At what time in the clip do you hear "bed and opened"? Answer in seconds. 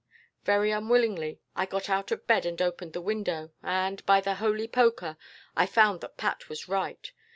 2.25-2.93